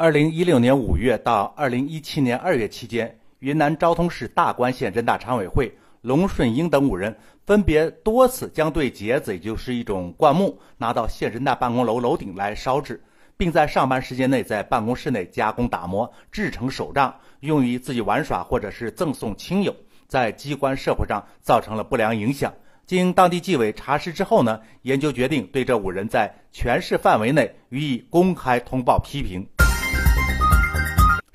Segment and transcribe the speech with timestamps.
[0.00, 13.02] 二零一六年五月到二零一七年二月期间，云南昭通市大关县人大常委会龙顺英等五人分别多次将对秸子，也就是一种灌木，拿到县人大办公楼楼顶来烧制，
[13.36, 19.74] 并在上班时间内在办公室内加工打磨，制成手杖，用于自己玩耍或者是赠送亲友，
[20.06, 22.54] 在机关社会上造成了不良影响。
[22.86, 29.44] 经当地纪委查实之后呢，研究决定对这五人在全市范围内予以公开通报批评。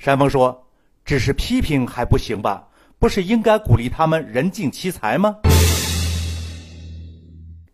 [0.04, 0.68] 山峰说
[1.06, 2.68] ：“只是批评还不行吧？
[3.00, 5.34] 不是应该鼓励他们人尽其才吗？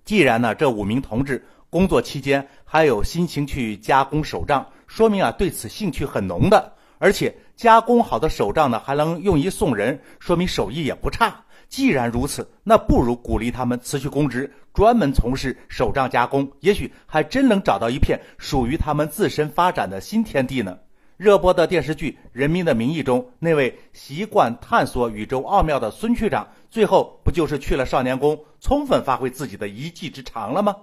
[0.05, 6.71] 既然呢，这五名同志工作期间还有心情去加工手杖，说明啊对此兴趣很浓的。
[6.99, 11.35] 而且加工好的手杖呢，还能用于送人，说明手艺也不差。
[11.67, 20.77] 既然如此，那不如鼓励他们辞去公职，专门从事手杖加工，也许还真能找到一片属于他们自身发展的新天地呢。”
[21.19, 30.77] 热播的电视剧《人民的名义》中，那位习惯探索宇宙奥妙的孙区长，最后不就是去了少年宫，充分发挥自己的一技之长了吗？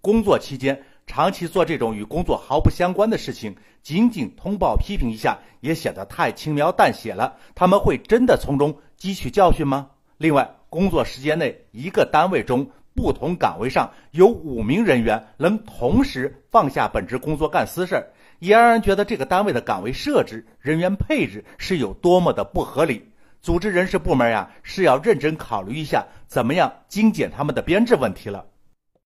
[0.00, 7.36] 工作期间长期做这种与工作毫不相关的事情，仅仅通报批评一下，也显得太轻描淡写了。
[7.56, 9.90] 他们会真的从中汲取教训吗？
[10.18, 18.12] 另外，工作时间内，一个单位中不同岗位上有五名人员能同时放下本职工作干私事儿。
[18.44, 23.10] 也让人觉得这个单位的岗位设置、人员配置是有多么的不合理。
[23.40, 28.44] 组织人事部门呀，是要认真考虑一下，怎么样精简他们的编制问题了。